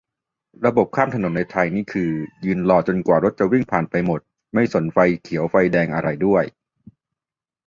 [0.65, 2.09] ระบบข้ามถนนในไทยนี่คือ
[2.45, 4.21] ยืนรอจนกว่ารถจะวิ่งผ่านไปหมด
[4.53, 6.43] ไม่สนไฟเขียวไฟแดงอะไรด้วย